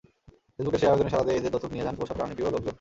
ফেসবুকের 0.55 0.81
সেই 0.81 0.89
আবেদনে 0.93 1.11
সাড়া 1.13 1.25
দিয়ে 1.27 1.37
এদের 1.39 1.51
দত্তক 1.53 1.71
নিয়ে 1.73 1.85
যান 1.87 1.95
পোষা 1.99 2.13
প্রাণীপ্রিয় 2.17 2.49
লোকজন। 2.55 2.69